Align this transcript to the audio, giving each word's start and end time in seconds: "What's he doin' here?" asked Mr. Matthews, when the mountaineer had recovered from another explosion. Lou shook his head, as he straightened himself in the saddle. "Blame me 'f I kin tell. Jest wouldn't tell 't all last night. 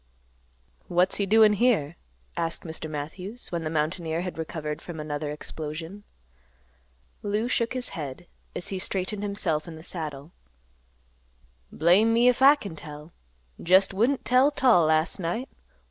"What's 0.87 1.17
he 1.17 1.27
doin' 1.27 1.53
here?" 1.53 1.95
asked 2.35 2.63
Mr. 2.63 2.89
Matthews, 2.89 3.51
when 3.51 3.63
the 3.63 3.69
mountaineer 3.69 4.21
had 4.21 4.39
recovered 4.39 4.81
from 4.81 4.99
another 4.99 5.29
explosion. 5.29 6.05
Lou 7.21 7.47
shook 7.47 7.73
his 7.73 7.89
head, 7.89 8.25
as 8.55 8.69
he 8.69 8.79
straightened 8.79 9.21
himself 9.21 9.67
in 9.67 9.75
the 9.75 9.83
saddle. 9.83 10.31
"Blame 11.71 12.13
me 12.15 12.27
'f 12.29 12.41
I 12.41 12.55
kin 12.55 12.75
tell. 12.75 13.11
Jest 13.61 13.93
wouldn't 13.93 14.25
tell 14.25 14.49
't 14.49 14.65
all 14.65 14.87
last 14.87 15.19
night. 15.19 15.49